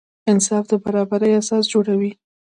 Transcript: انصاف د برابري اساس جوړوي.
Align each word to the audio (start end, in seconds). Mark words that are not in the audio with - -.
انصاف 0.31 0.63
د 0.71 0.73
برابري 0.83 1.31
اساس 1.41 1.63
جوړوي. 1.73 2.11